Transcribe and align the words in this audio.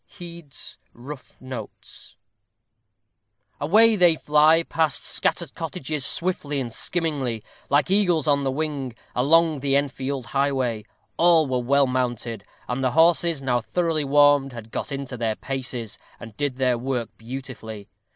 HEAD'S 0.07 0.79
Rough 0.95 1.39
Notes. 1.39 2.17
Away 3.59 3.95
they 3.95 4.15
fly 4.15 4.63
past 4.63 5.03
scattered 5.03 5.53
cottages, 5.53 6.03
swiftly 6.07 6.59
and 6.59 6.73
skimmingly, 6.73 7.43
like 7.69 7.91
eagles 7.91 8.27
on 8.27 8.41
the 8.41 8.49
wing, 8.49 8.95
along 9.15 9.59
the 9.59 9.75
Enfield 9.75 10.25
highway. 10.25 10.83
All 11.17 11.45
were 11.45 11.59
well 11.61 11.85
mounted, 11.85 12.43
and 12.67 12.83
the 12.83 12.93
horses, 12.93 13.43
now 13.43 13.61
thoroughly 13.61 14.03
warmed, 14.03 14.53
had 14.53 14.71
got 14.71 14.91
into 14.91 15.17
their 15.17 15.35
paces, 15.35 15.99
and 16.19 16.35
did 16.35 16.55
their 16.55 16.79
work 16.79 17.15
beautifully. 17.19 17.87